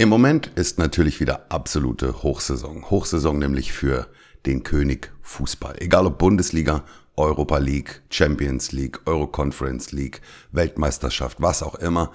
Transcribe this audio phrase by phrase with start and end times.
[0.00, 2.88] Im Moment ist natürlich wieder absolute Hochsaison.
[2.88, 4.06] Hochsaison nämlich für
[4.46, 5.76] den König Fußball.
[5.78, 6.84] Egal ob Bundesliga,
[7.18, 12.12] Europa League, Champions League, Euro Conference League, Weltmeisterschaft, was auch immer.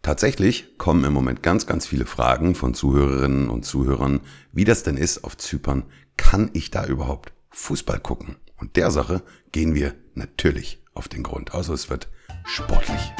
[0.00, 4.20] Tatsächlich kommen im Moment ganz, ganz viele Fragen von Zuhörerinnen und Zuhörern,
[4.52, 5.82] wie das denn ist auf Zypern.
[6.16, 8.36] Kann ich da überhaupt Fußball gucken?
[8.58, 11.52] Und der Sache gehen wir natürlich auf den Grund.
[11.52, 12.06] Also es wird
[12.44, 13.12] sportlich.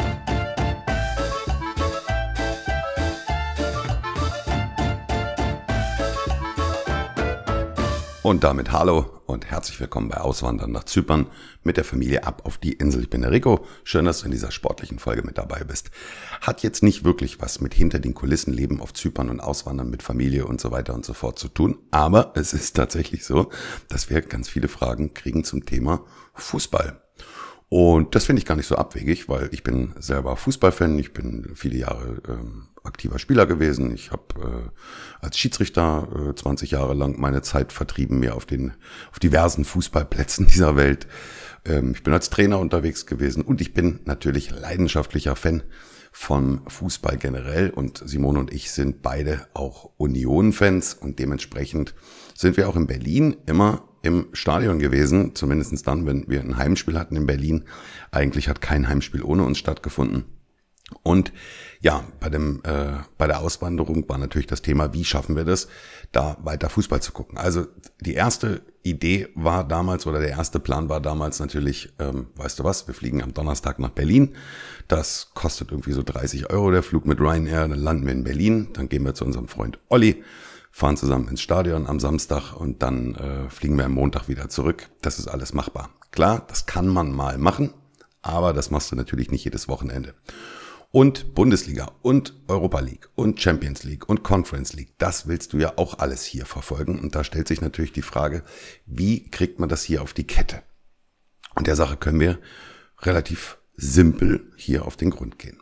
[8.24, 11.26] Und damit hallo und herzlich willkommen bei Auswandern nach Zypern
[11.62, 13.02] mit der Familie ab auf die Insel.
[13.02, 13.66] Ich bin der Rico.
[13.84, 15.90] Schön, dass du in dieser sportlichen Folge mit dabei bist.
[16.40, 20.02] Hat jetzt nicht wirklich was mit hinter den Kulissen Leben auf Zypern und Auswandern mit
[20.02, 21.76] Familie und so weiter und so fort zu tun.
[21.90, 23.50] Aber es ist tatsächlich so,
[23.90, 26.00] dass wir ganz viele Fragen kriegen zum Thema
[26.32, 27.02] Fußball.
[27.76, 30.96] Und das finde ich gar nicht so abwegig, weil ich bin selber Fußballfan.
[30.96, 33.92] Ich bin viele Jahre ähm, aktiver Spieler gewesen.
[33.92, 38.74] Ich habe äh, als Schiedsrichter äh, 20 Jahre lang meine Zeit vertrieben, mir auf den
[39.10, 41.08] auf diversen Fußballplätzen dieser Welt.
[41.64, 45.64] Ähm, ich bin als Trainer unterwegs gewesen und ich bin natürlich leidenschaftlicher Fan
[46.12, 51.96] vom Fußball generell und Simone und ich sind beide auch Union-Fans und dementsprechend
[52.36, 56.98] sind wir auch in Berlin immer im Stadion gewesen, zumindestens dann, wenn wir ein Heimspiel
[56.98, 57.64] hatten in Berlin.
[58.10, 60.24] Eigentlich hat kein Heimspiel ohne uns stattgefunden.
[61.02, 61.32] Und
[61.80, 65.68] ja, bei dem äh, bei der Auswanderung war natürlich das Thema, wie schaffen wir das,
[66.12, 67.38] da weiter Fußball zu gucken.
[67.38, 67.66] Also
[68.00, 72.64] die erste Idee war damals oder der erste Plan war damals natürlich, ähm, weißt du
[72.64, 74.34] was, wir fliegen am Donnerstag nach Berlin.
[74.86, 77.66] Das kostet irgendwie so 30 Euro der Flug mit Ryanair.
[77.66, 80.22] Dann landen wir in Berlin, dann gehen wir zu unserem Freund Olli,
[80.74, 84.90] fahren zusammen ins Stadion am Samstag und dann äh, fliegen wir am Montag wieder zurück.
[85.02, 85.90] Das ist alles machbar.
[86.10, 87.72] Klar, das kann man mal machen,
[88.22, 90.14] aber das machst du natürlich nicht jedes Wochenende
[90.90, 94.98] und Bundesliga und Europa League und Champions League und Conference League.
[94.98, 96.98] Das willst du ja auch alles hier verfolgen.
[96.98, 98.42] Und da stellt sich natürlich die Frage,
[98.84, 100.62] wie kriegt man das hier auf die Kette?
[101.54, 102.40] Und der Sache können wir
[103.00, 105.60] relativ simpel hier auf den Grund gehen.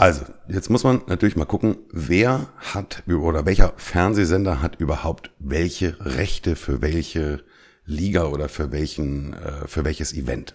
[0.00, 5.94] Also, jetzt muss man natürlich mal gucken, wer hat oder welcher Fernsehsender hat überhaupt welche
[6.00, 7.44] Rechte für welche
[7.84, 10.54] Liga oder für welchen, äh, für welches Event.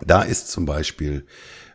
[0.00, 1.26] Da ist zum Beispiel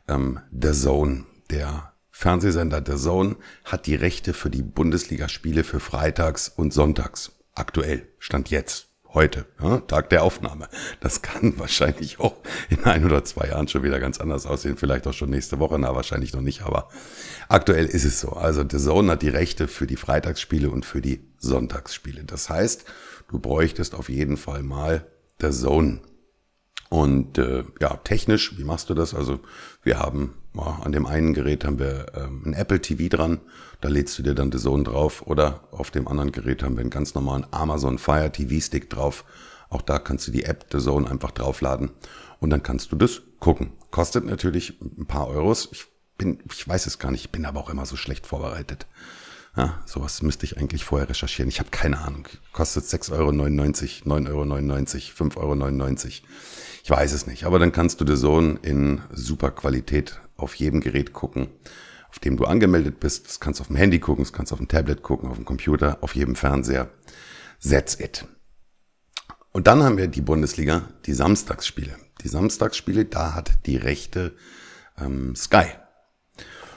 [0.07, 3.35] ähm, The Zone, der Fernsehsender The Zone,
[3.65, 7.33] hat die Rechte für die Bundesligaspiele für Freitags und Sonntags.
[7.53, 10.67] Aktuell, Stand jetzt, heute, ja, Tag der Aufnahme.
[10.99, 12.35] Das kann wahrscheinlich auch
[12.69, 15.77] in ein oder zwei Jahren schon wieder ganz anders aussehen, vielleicht auch schon nächste Woche,
[15.79, 16.89] na wahrscheinlich noch nicht, aber
[17.49, 18.31] aktuell ist es so.
[18.31, 22.23] Also The Zone hat die Rechte für die Freitagsspiele und für die Sonntagsspiele.
[22.23, 22.85] Das heißt,
[23.29, 25.05] du bräuchtest auf jeden Fall mal
[25.41, 25.99] The Zone
[26.89, 29.13] und äh, ja, technisch, wie machst du das?
[29.13, 29.39] Also
[29.81, 33.41] wir haben an dem einen Gerät haben wir ähm, ein Apple TV dran,
[33.81, 36.81] da lädst du dir dann The Zone drauf oder auf dem anderen Gerät haben wir
[36.81, 39.25] einen ganz normalen Amazon Fire TV Stick drauf.
[39.69, 41.91] Auch da kannst du die App The Zone einfach draufladen
[42.39, 43.73] und dann kannst du das gucken.
[43.89, 45.69] Kostet natürlich ein paar Euros.
[45.71, 45.85] Ich
[46.17, 48.85] bin, ich weiß es gar nicht, ich bin aber auch immer so schlecht vorbereitet.
[49.55, 51.49] Ja, sowas müsste ich eigentlich vorher recherchieren.
[51.49, 52.27] Ich habe keine Ahnung.
[52.53, 56.07] Kostet 6,99 Euro, 9,99 Euro, 5,99 Euro.
[56.83, 60.81] Ich weiß es nicht, aber dann kannst du The Zone in super Qualität auf jedem
[60.81, 61.49] Gerät gucken,
[62.09, 63.27] auf dem du angemeldet bist.
[63.27, 65.37] Das kannst du auf dem Handy gucken, das kannst du auf dem Tablet gucken, auf
[65.37, 66.89] dem Computer, auf jedem Fernseher.
[67.61, 68.25] That's it.
[69.51, 71.95] Und dann haben wir die Bundesliga, die Samstagsspiele.
[72.23, 74.33] Die Samstagsspiele, da hat die Rechte
[74.97, 75.67] ähm, Sky.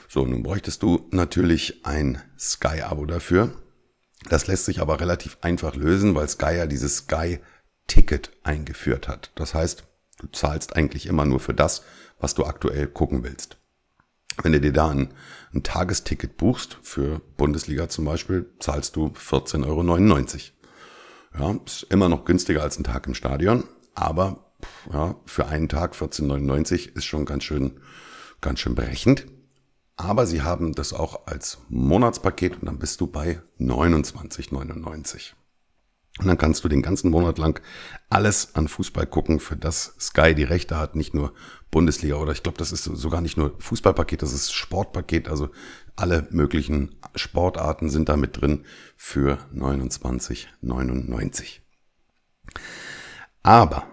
[0.08, 3.52] So, nun bräuchtest du natürlich ein Sky-Abo dafür.
[4.28, 9.30] Das lässt sich aber relativ einfach lösen, weil Sky ja dieses Sky-Ticket eingeführt hat.
[9.34, 9.84] Das heißt,
[10.18, 11.82] Du zahlst eigentlich immer nur für das,
[12.18, 13.58] was du aktuell gucken willst.
[14.42, 15.12] Wenn du dir da ein,
[15.52, 21.54] ein Tagesticket buchst, für Bundesliga zum Beispiel, zahlst du 14,99 Euro.
[21.54, 23.64] Ja, ist immer noch günstiger als ein Tag im Stadion,
[23.94, 24.52] aber
[24.90, 27.80] ja, für einen Tag 14,99 ist schon ganz schön,
[28.40, 29.26] ganz schön berechend.
[29.96, 35.32] Aber sie haben das auch als Monatspaket und dann bist du bei 29,99.
[36.18, 37.60] Und dann kannst du den ganzen Monat lang
[38.08, 41.34] alles an Fußball gucken, für das Sky die Rechte hat, nicht nur
[41.70, 45.50] Bundesliga oder ich glaube, das ist sogar nicht nur Fußballpaket, das ist Sportpaket, also
[45.94, 48.64] alle möglichen Sportarten sind da mit drin
[48.96, 51.60] für 29,99.
[53.42, 53.86] Aber,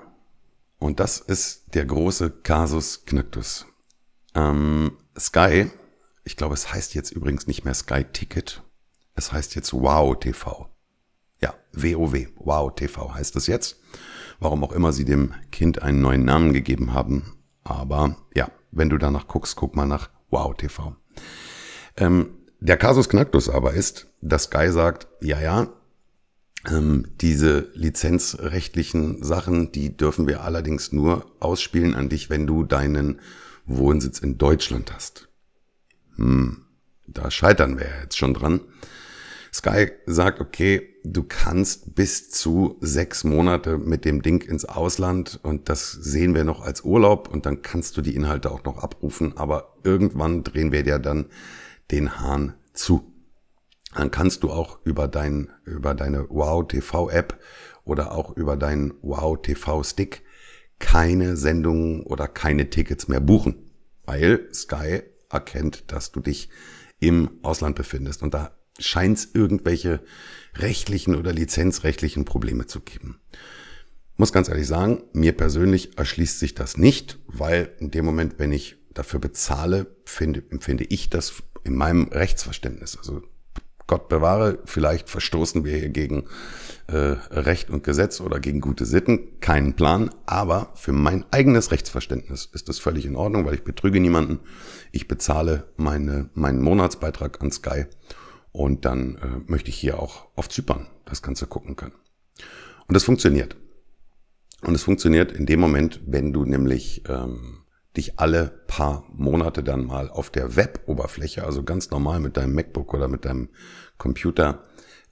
[0.79, 3.65] und das ist der große Kasus Knacktus,
[4.33, 5.69] ähm, Sky,
[6.23, 8.63] ich glaube, es heißt jetzt übrigens nicht mehr Sky Ticket,
[9.15, 10.69] es heißt jetzt Wow TV.
[11.41, 13.79] Ja, WoW, Wow TV heißt es jetzt.
[14.39, 17.37] Warum auch immer sie dem Kind einen neuen Namen gegeben haben.
[17.63, 20.95] Aber ja, wenn du danach guckst, guck mal nach Wow TV.
[21.97, 25.67] Ähm, Der Kasus Knacktus aber ist, dass Sky sagt, ja, ja,
[26.69, 33.19] ähm, diese lizenzrechtlichen Sachen, die dürfen wir allerdings nur ausspielen an dich, wenn du deinen
[33.65, 35.27] Wohnsitz in Deutschland hast.
[36.15, 36.65] Hm,
[37.07, 38.61] da scheitern wir ja jetzt schon dran.
[39.53, 45.69] Sky sagt, okay, du kannst bis zu sechs Monate mit dem Ding ins Ausland und
[45.69, 49.37] das sehen wir noch als Urlaub und dann kannst du die Inhalte auch noch abrufen,
[49.37, 51.27] aber irgendwann drehen wir dir dann
[51.91, 53.13] den Hahn zu
[53.95, 57.39] dann kannst du auch über dein, über deine Wow TV App
[57.83, 60.23] oder auch über deinen Wow TV Stick
[60.79, 63.71] keine Sendungen oder keine Tickets mehr buchen,
[64.05, 65.03] weil Sky
[65.33, 66.49] erkennt, dass du dich
[66.99, 70.01] im Ausland befindest und da scheint es irgendwelche
[70.55, 73.19] rechtlichen oder lizenzrechtlichen Probleme zu geben.
[74.15, 78.51] Muss ganz ehrlich sagen, mir persönlich erschließt sich das nicht, weil in dem Moment, wenn
[78.51, 81.33] ich dafür bezahle, finde, empfinde ich das
[81.63, 82.97] in meinem Rechtsverständnis.
[82.97, 83.23] Also
[83.87, 86.25] Gott bewahre, vielleicht verstoßen wir hier gegen
[86.87, 92.49] äh, Recht und Gesetz oder gegen gute Sitten, keinen Plan, aber für mein eigenes Rechtsverständnis
[92.53, 94.39] ist das völlig in Ordnung, weil ich betrüge niemanden.
[94.91, 97.85] Ich bezahle meine, meinen Monatsbeitrag an Sky
[98.51, 101.95] und dann äh, möchte ich hier auch auf Zypern das Ganze gucken können.
[102.87, 103.55] Und das funktioniert.
[104.61, 107.62] Und es funktioniert in dem Moment, wenn du nämlich ähm,
[107.95, 112.93] dich alle paar Monate dann mal auf der Web-Oberfläche, also ganz normal mit deinem MacBook
[112.93, 113.49] oder mit deinem
[113.97, 114.63] Computer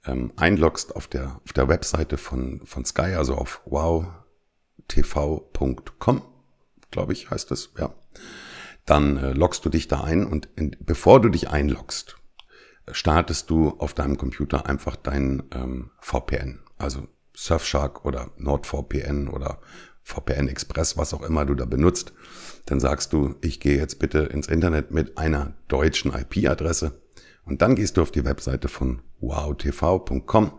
[0.04, 4.12] ähm, einloggst auf der, auf der Webseite von, von Sky, also auf wowtv.com,
[6.90, 7.94] glaube ich, heißt es, ja.
[8.84, 12.16] Dann äh, loggst du dich da ein und in, bevor du dich einloggst,
[12.90, 19.60] startest du auf deinem Computer einfach dein ähm, VPN, also Surfshark oder NordVPN oder
[20.02, 22.12] VPN Express, was auch immer du da benutzt,
[22.66, 27.00] dann sagst du, ich gehe jetzt bitte ins Internet mit einer deutschen IP-Adresse
[27.44, 30.58] und dann gehst du auf die Webseite von wowtv.com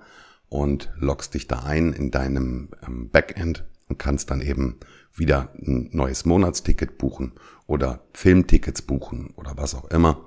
[0.50, 4.80] und loggst dich da ein in deinem ähm, Backend und kannst dann eben
[5.14, 7.34] wieder ein neues Monatsticket buchen
[7.68, 10.26] oder Filmtickets buchen oder was auch immer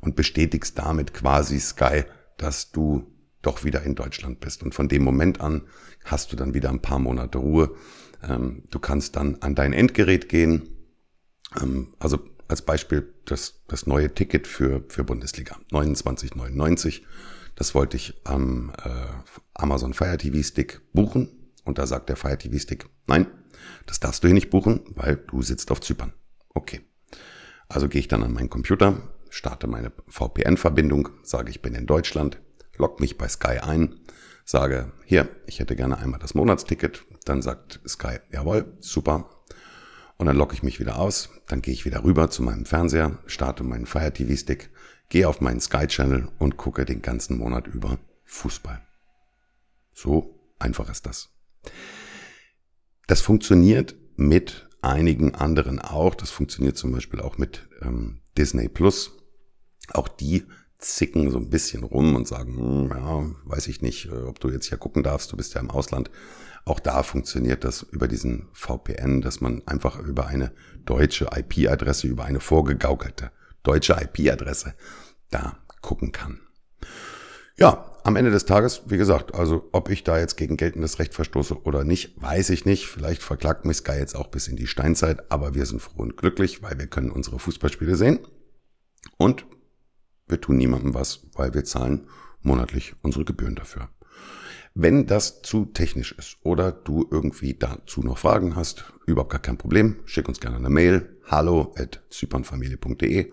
[0.00, 2.04] und bestätigst damit quasi Sky,
[2.36, 3.06] dass du
[3.42, 4.62] doch wieder in Deutschland bist.
[4.62, 5.62] Und von dem Moment an
[6.04, 7.74] hast du dann wieder ein paar Monate Ruhe
[8.22, 10.76] ähm, du kannst dann an dein Endgerät gehen.
[11.60, 12.18] Ähm, also
[12.48, 17.02] als Beispiel das, das neue Ticket für, für Bundesliga 29,99.
[17.54, 18.90] Das wollte ich am äh,
[19.54, 21.28] Amazon Fire TV Stick buchen.
[21.64, 23.26] Und da sagt der Fire TV Stick, nein,
[23.86, 26.12] das darfst du hier nicht buchen, weil du sitzt auf Zypern.
[26.54, 26.80] Okay.
[27.68, 32.40] Also gehe ich dann an meinen Computer, starte meine VPN-Verbindung, sage, ich bin in Deutschland,
[32.78, 34.00] log mich bei Sky ein,
[34.44, 39.28] sage, hier, ich hätte gerne einmal das Monatsticket, dann sagt Sky, jawohl, super.
[40.16, 43.18] Und dann logge ich mich wieder aus, dann gehe ich wieder rüber zu meinem Fernseher,
[43.26, 44.70] starte meinen Fire TV Stick,
[45.08, 48.82] gehe auf meinen Sky Channel und gucke den ganzen Monat über Fußball.
[49.92, 51.30] So einfach ist das.
[53.06, 56.14] Das funktioniert mit einigen anderen auch.
[56.14, 59.12] Das funktioniert zum Beispiel auch mit ähm, Disney Plus.
[59.92, 60.44] Auch die
[60.78, 64.50] zicken so ein bisschen rum und sagen, hm, ja, weiß ich nicht, äh, ob du
[64.50, 66.10] jetzt hier gucken darfst, du bist ja im Ausland.
[66.64, 70.52] Auch da funktioniert das über diesen VPN, dass man einfach über eine
[70.84, 73.30] deutsche IP-Adresse, über eine vorgegaukelte
[73.62, 74.74] deutsche IP-Adresse
[75.30, 76.40] da gucken kann.
[77.56, 81.12] Ja, am Ende des Tages, wie gesagt, also ob ich da jetzt gegen geltendes Recht
[81.12, 82.86] verstoße oder nicht, weiß ich nicht.
[82.86, 86.16] Vielleicht verklagt mich Sky jetzt auch bis in die Steinzeit, aber wir sind froh und
[86.16, 88.20] glücklich, weil wir können unsere Fußballspiele sehen.
[89.16, 89.44] Und
[90.28, 92.08] wir tun niemandem was, weil wir zahlen
[92.42, 93.88] monatlich unsere Gebühren dafür.
[94.74, 99.58] Wenn das zu technisch ist oder du irgendwie dazu noch Fragen hast, überhaupt gar kein
[99.58, 103.32] Problem, schick uns gerne eine Mail, hallo at zypernfamilie.de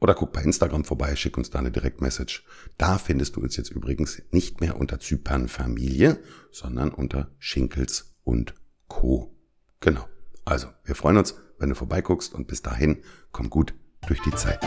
[0.00, 2.42] oder guck bei Instagram vorbei, schick uns da eine Direktmessage.
[2.78, 6.20] Da findest du uns jetzt übrigens nicht mehr unter Zypernfamilie,
[6.52, 8.54] sondern unter Schinkels und
[8.86, 9.34] Co.
[9.80, 10.08] Genau.
[10.44, 13.02] Also, wir freuen uns, wenn du vorbeiguckst und bis dahin
[13.32, 13.74] komm gut
[14.06, 14.60] durch die Zeit.